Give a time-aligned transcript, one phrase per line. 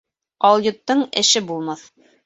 [0.49, 1.89] Алйоттоң эше булмаҫ